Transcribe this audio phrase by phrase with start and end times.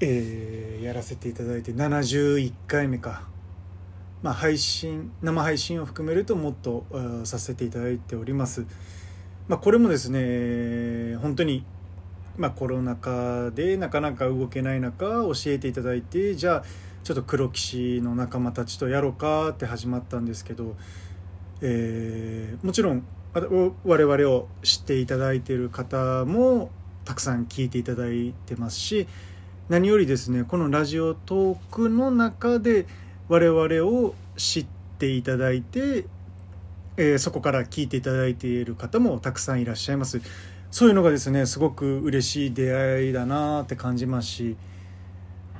[0.00, 3.28] えー、やらせていただいて71回目か。
[4.22, 6.84] まあ、配信生配信を含めるともっと
[7.24, 8.66] させていただいております。
[9.46, 11.64] まあ、これもですね本当に、
[12.36, 16.64] まあ、コロナ禍でなかなか動けない中教えていただいてじゃあ
[17.04, 20.76] ちょっと黒騎士の仲間たちとやろうかって始まったんですけど、
[21.60, 26.70] えー、もちろん我々を知っていただいている方も
[27.04, 29.06] たくさん聞いていただいてますし
[29.68, 32.86] 何よりですねこのラジオトークの中で
[33.28, 34.66] 我々を知っ
[34.98, 36.06] ていただいて、
[36.96, 40.20] えー、そこから聞いていただいている方もたくさんいらっしゃいます。
[40.70, 44.56] そういうのがですねすごく嬉しい出会いだなって感じますし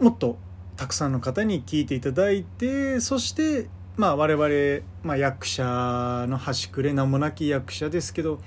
[0.00, 0.38] もっと
[0.76, 8.40] たくさんの方に聞いていただいてそしてまあ我々、まあ、役者の端くれ名もなき役者ですけど、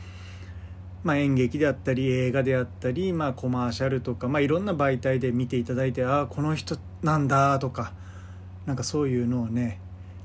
[1.04, 7.94] まあ、演劇であったり映画であったり、まあ、コマーシャルとか、まあ、いろんな媒体で見ていただいてああこの人なんだとか
[8.66, 9.80] なんかそういうのをね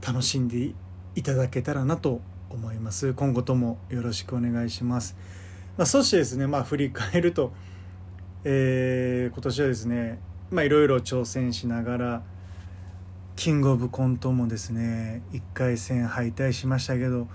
[0.05, 0.73] 楽しんで
[1.15, 3.15] いただけたらなと思います。
[3.15, 5.17] 今後ともよろしくお願いします、
[5.79, 7.53] まあ、そしてですねまあ振り返ると、
[8.43, 10.19] えー、今年はですね
[10.51, 12.23] まあいろいろ挑戦しながら
[13.37, 17.29] キングオブコントもですね1回戦敗退しましたけど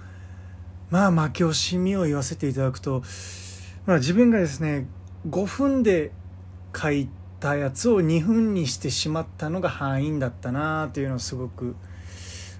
[0.89, 3.03] まあ負け惜しみを言わせていただくと、
[3.85, 4.87] まあ、自分がですね
[5.29, 6.11] 5分で
[6.75, 7.09] 書い
[7.39, 11.75] たやつを2分にしてしまったのが敗因だったなというのをすごく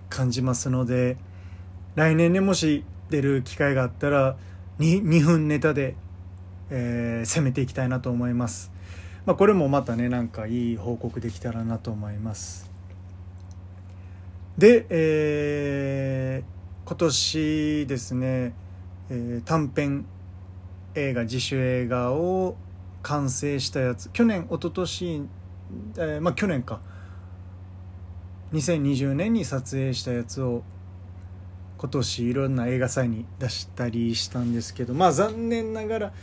[0.10, 1.18] 感じますので
[1.96, 4.38] 来年ねもし出る機会があったら
[4.80, 5.96] 2, 2分ネタで、
[6.70, 8.72] えー、攻めていきたいなと思います。
[9.26, 12.77] まあ、これもまたねなんかいい報告できたらなと思います。
[14.58, 18.56] で、えー、今年ですね、
[19.10, 20.06] えー、短編
[20.96, 22.56] 映画自主映画を
[23.04, 25.30] 完成したやつ去年一昨年、
[25.98, 26.82] えー、まあ去年か。
[28.54, 30.64] 2020年に撮影したやつを
[31.78, 36.14] 今年いろんな映画祭に出したりしたんですけどまあ残念ながら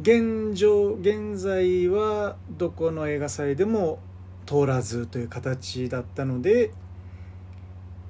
[0.00, 4.00] 現状現在はどこの映画祭でも
[4.46, 6.72] 通らずという形だったので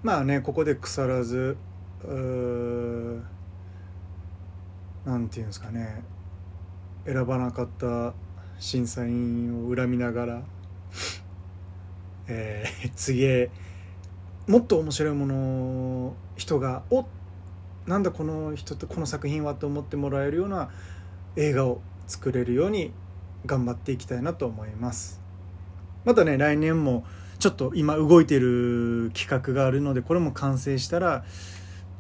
[0.05, 1.57] まあねここで腐らず
[5.07, 6.03] なんていうんですかね
[7.07, 8.13] 選ばなかった
[8.59, 10.43] 審査員を恨みながら、
[12.29, 13.51] えー、次へ
[14.47, 17.07] もっと面白いものを人がお
[17.87, 20.71] なんだこの人とこの作品はと思ってもらえるような
[21.37, 22.93] 映画を作れるように
[23.45, 25.21] 頑張っていきたいなと思います。
[26.05, 27.05] またね来年も
[27.39, 31.25] ちょっと今動いてる企画があるのでこれも完成したら、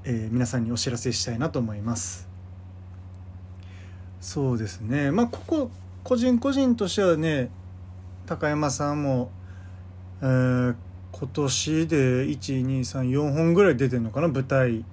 [0.04, 2.28] えー、皆さんにお知らせしたいなと思います。
[4.20, 5.10] そうですね。
[5.10, 5.70] まあここ
[6.02, 7.50] 個人個人としてはね
[8.26, 9.30] 高山さんも、
[10.22, 10.74] えー、
[11.12, 14.84] 今年で1234本ぐらい出てるのかな舞台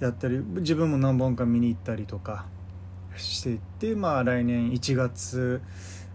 [0.00, 2.46] やったり自分も何本か見に行ったりとか
[3.16, 5.60] していってまあ来年1月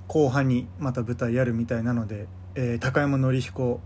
[0.07, 3.79] 後半にまた舞台やるみたいなので、えー、高山紀彦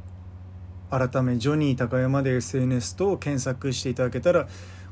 [0.89, 4.47] 改めジョニー高山で SNS と検索していただけたら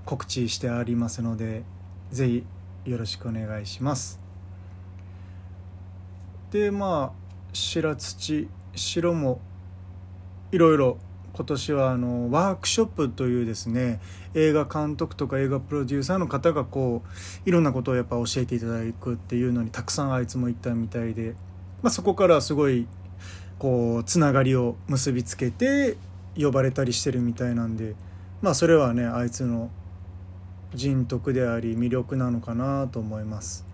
[0.05, 1.63] 告知してありますので
[2.11, 2.45] 是非
[2.91, 4.19] よろしくお願いします。
[6.51, 9.39] でまあ白土白も
[10.51, 10.97] いろいろ
[11.33, 13.99] 今年はあのワークショップというですね
[14.35, 21.33] 映画監督とか映画プロデューサーの方がこういろんなことをやっぱ教えていただくっていうのにたくさんあいつも行ったみたいで、
[21.81, 22.87] まあ、そこからすごい
[23.63, 25.95] こうつながりを結びつけて
[26.37, 27.95] 呼ばれたりしてるみたいなんで
[28.41, 29.71] まあそれはねあいつの
[30.73, 33.65] 人徳であり魅力なのかなと思います。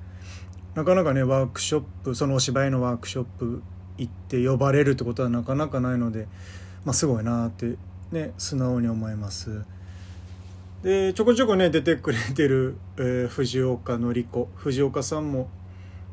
[0.76, 3.64] なかなかねワークショップそのお芝居のワークショップ
[3.98, 6.28] 行って呼ばれるってことはなかなかないので
[6.86, 7.76] まあ、すごいなって
[8.12, 9.66] ね素直に思います。
[10.84, 14.48] でちょこちょこね出てくれてる、えー、藤岡典子。
[14.54, 15.50] 藤岡さんも、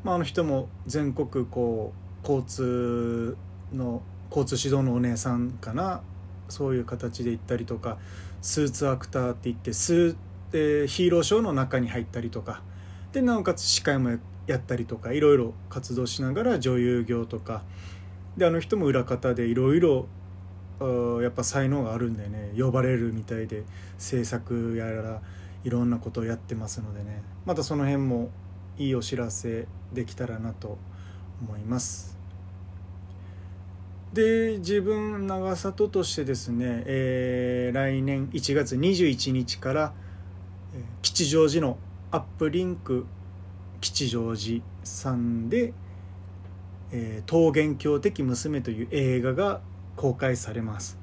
[0.03, 1.93] まあ、あの人も全国こ
[2.23, 3.37] う交通
[3.73, 6.01] の交通指導のお姉さんかな。
[6.49, 7.97] そういう形で行ったりとか。
[8.41, 10.15] スーツアクターって言ってスー、
[10.53, 12.61] えー、ヒーローショーの中に入ったりとか。
[13.11, 17.63] でなおかつ司会もやったりとかいろいろ活動しながら女優業とか。
[18.37, 20.07] であの人も裏方でいろいろ
[21.21, 22.53] やっぱ才能があるんでね。
[22.57, 23.63] 呼ばれるみたいで
[23.97, 25.21] 制作やら
[25.63, 27.23] いろんなことをやってますのでね。
[27.45, 28.29] またその辺も
[28.77, 30.77] いいお知らせできたらなと
[31.41, 32.16] 思います。
[34.17, 39.93] で自分長里としてですね、えー、来年1月21日から、
[41.03, 41.77] 吉祥寺の
[42.09, 43.05] アップリンク
[43.79, 45.71] 吉祥寺さんで
[46.91, 49.61] 「えー、桃源郷的娘」という映画が
[49.95, 50.97] 公開されます。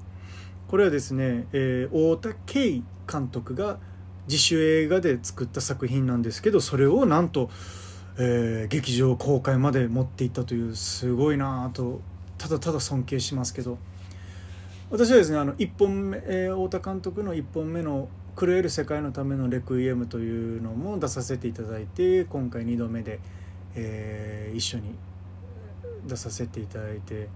[0.66, 3.78] これはですね、えー、太田圭監督が
[4.26, 7.48] 自主映画で作った作品なんですけどそれをなんと、
[8.18, 12.00] えー、劇場公開まで持っていったというすごいなと
[12.38, 13.78] ただただ尊敬しますけど
[14.90, 18.08] 私はですねあの1本目、太田監督の1本目の
[18.38, 23.20] 「狂える世界のためのレクイエム」というのも出させていただいて今回2度目で、
[23.74, 24.94] えー、一緒に
[26.06, 27.28] 出させていただいて。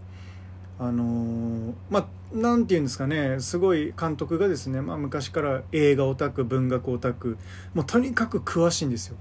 [0.81, 7.37] あのー、まあ何て言うんですかねすごい監督がですね、まあ、昔から映画オタク文学オタク
[7.75, 9.17] もうとにかく詳しいんですよ。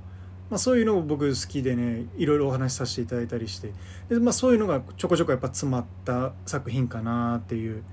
[0.49, 3.73] まあ、そういうのを僕好きでねいろいろお話しさせていただいたりして
[4.09, 7.83] で、まあ、そういうのがちょこちょこやっぱ詰まった作品かなっていう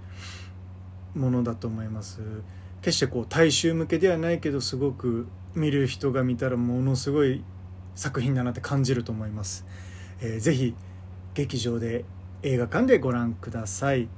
[1.15, 2.21] ものだと思います。
[2.81, 7.43] 決してこう大衆向けではないけどすごく見る人が見たらものすごい
[7.95, 9.65] 作品だなって感じると思います。
[10.21, 10.75] えー、ぜひ
[11.33, 12.05] 劇場で
[12.43, 14.09] 映画館でご覧ください、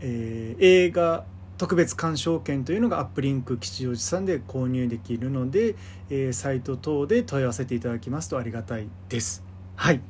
[0.00, 1.24] えー、映画
[1.62, 5.76] 特別鑑賞券というのがアップリンク吉祥寺さんで購入できるので、
[6.10, 9.44] えー、サイト等で問い合わせていただきますとありがたいです。
[9.76, 10.00] はい。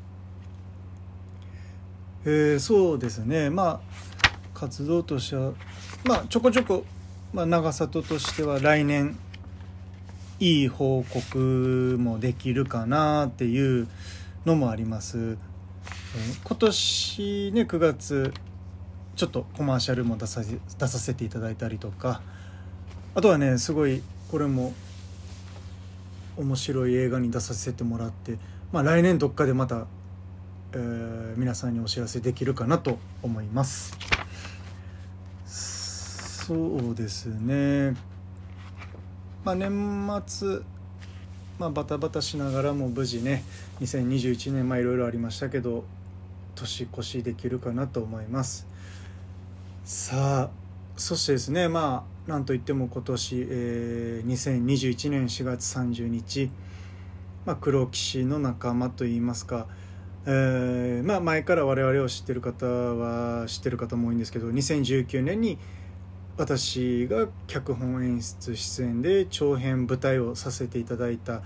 [2.25, 3.51] えー、そうですね。
[3.51, 5.53] まあ活動としては
[6.05, 6.87] まあちょこちょこ、
[7.35, 9.19] まあ、長里としては来年
[10.41, 13.89] いい報告もできるかなっていう
[14.47, 15.37] のもあります。
[16.45, 18.33] 今年ね9月
[19.17, 22.23] ちょっとコマーシャルも出さ出させていただいたりとか
[23.15, 24.73] あとはねすごいこれも
[26.37, 28.39] 面白い映画に出させてもらって、
[28.73, 29.87] まあ、来年どっかでまた、
[30.73, 33.97] えー、皆さんにお知らせできるかなと思います。
[35.45, 37.95] そうですね。
[39.45, 40.61] まあ年末
[41.59, 43.45] まあ、バタバタしながらも無事ね
[43.81, 45.85] 2021年まあいろいろありましたけど
[46.57, 48.72] 年越しできるかなと思います。
[49.85, 50.51] さあ
[50.97, 56.51] そしてですねまあなんといっても今年、えー、2021年4月30日、
[57.45, 59.67] まあ、黒騎士の仲間といいますか、
[60.25, 65.59] えーまあ、前から我々を知ってる方は知ってる方も多いんですけど2019年に
[66.37, 71.43] 私が脚本演出出演で長編舞台をさせていただいた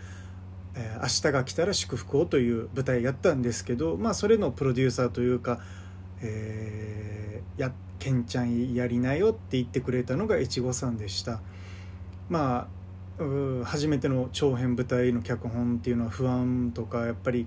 [0.79, 5.59] えー、明日が来たら祝福を」という舞台やったんですけど、まあ、それのプロデューサーというか
[6.21, 11.41] 「えー、やケンちゃんやりなよ」って言ってくれたのが越後さんでした。
[12.29, 12.69] ま
[13.19, 17.47] あ初めての長編舞台の脚本っていうのは不安とかやっぱり、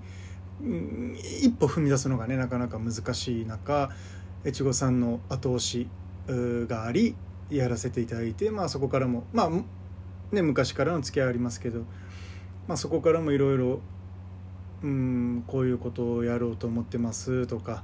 [0.62, 3.88] 一歩踏み出すのがねなかなか難しい中
[4.44, 5.88] 越後さんの後押し
[6.26, 7.14] があり
[7.50, 9.50] やらせていただいて、まあ、そこからもまあ
[10.34, 11.84] ね昔からの付き合いありますけど
[12.70, 13.80] まあ、そこからもいろいろ
[15.48, 17.82] こういうことをやろうと思ってますとか、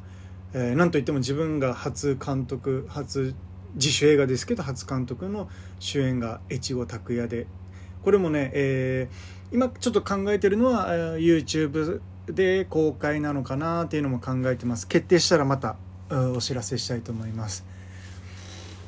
[0.59, 3.35] えー、なんといっても自分が初監督初
[3.75, 7.47] 自主映画ですけど初監督の主演が越後拓也で。
[8.03, 14.89] これもね、えー、今ちょっと考えてるのは YouTube で公開なのかなっていうのも考えてます。
[14.89, 15.77] 決定したらまた
[16.09, 17.65] お知らせしたいと思います、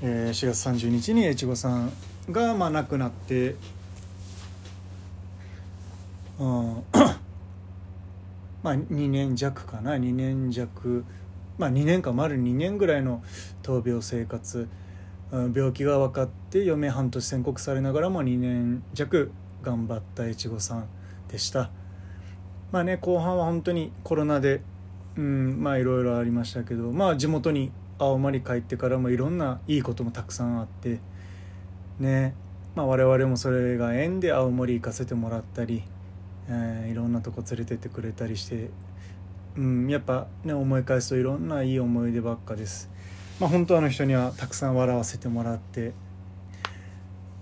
[0.02, 1.92] えー、4月30日に越後さん
[2.30, 3.56] がまあ亡くなって
[6.38, 6.84] うん
[8.62, 9.96] まあ2年弱かな。
[9.96, 11.04] 2年弱
[11.58, 13.22] まあ2年か丸2年ぐらいの
[13.62, 14.68] 闘病生活
[15.30, 19.30] うん病気が分かって余命半年宣告されながらも2年弱
[19.62, 20.88] 頑張った越後さん
[21.28, 21.70] でした。
[22.72, 24.60] まあね後半は本当にコロナで
[25.16, 31.00] うんまあいろいろありましたけどまあ地元に青森帰ってからもいろんないいこともたくさんあって
[31.98, 32.34] ね
[32.74, 35.82] まあ我々もそれが縁で青森行かせてもらったり、
[36.48, 38.70] えー、いろんなとこ連れてってくれたりして
[39.58, 42.88] うんやっぱね思い返すといろんないい思い出ばっかです。
[43.40, 45.92] まあ本当あの人にはたくさん笑わせてもらって。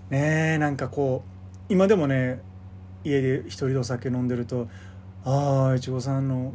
[0.09, 1.23] ねえなんかこ
[1.69, 2.41] う今でもね
[3.03, 4.67] 家で一人でお酒飲んでると
[5.25, 6.53] ああいちごさんの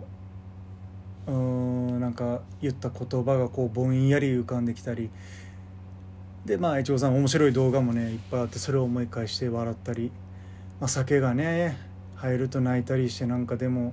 [1.28, 5.10] うんなんか言った言葉がこうぼんやり浮かんできたり。
[6.44, 10.10] でまあいちごさん面白い動画もねいっぱいあってそれを思い返して笑ったり、
[10.80, 11.78] まあ、酒がね
[12.16, 13.92] 入ると泣いたりしてなんかでも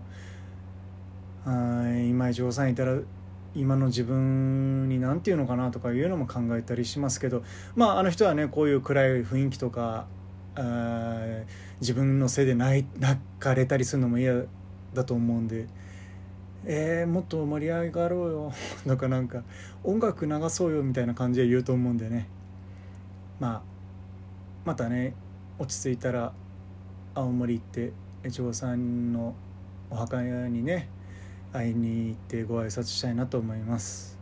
[1.45, 2.99] 今いちごさんいたら
[3.55, 7.43] 今の自分に何て言うのかなとかいうのも考えたりしますけど
[7.75, 10.05] まああの人はねこういう暗い雰囲気とか
[11.79, 12.85] 自分のせいで泣
[13.39, 14.43] かれたりするのも嫌
[14.93, 15.67] だと思うんで。
[16.65, 18.53] えー、もっと盛り上がろうよ
[18.85, 19.43] とかなんか
[19.81, 22.27] 音楽流そうよみたいな感じで言うと思うんでね
[23.39, 23.61] まあ
[24.65, 25.13] またね
[25.57, 26.33] 落ち着いたら
[27.15, 27.93] 青森行って
[28.25, 29.35] 越後さんの
[29.89, 30.89] お墓にね
[31.53, 34.17] 会いに行ってご挨拶したいなと思います。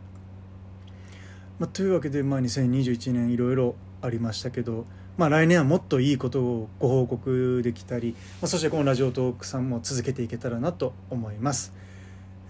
[1.58, 11.72] まあ、というわけで、まあ、2021年いろいろありましたけど、まあ、来年はもっといいことをご報告できたり、まあ、そしてこのラジオトークさんも続けていけたらなと思います。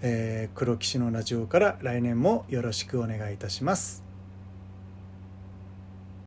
[0.01, 4.08] えー、黒騎士のラジオから来年もよろしくお願いいたします。